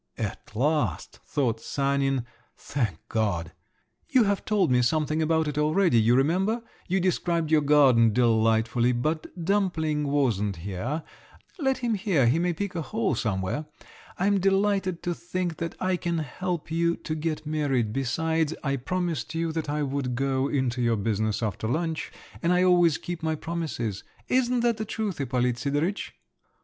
[0.17, 2.25] (At last, thought Sanin,
[2.57, 3.51] thank God!)
[4.09, 8.93] You have told me something about it already, you remember, you described your garden delightfully,
[8.93, 11.03] but dumpling wasn't here….
[11.59, 13.67] Let him hear, he may pick a hole somewhere!
[14.17, 19.35] I'm delighted to think that I can help you to get married, besides, I promised
[19.35, 22.11] you that I would go into your business after lunch,
[22.41, 26.15] and I always keep my promises, isn't that the truth, Ippolit Sidoritch?"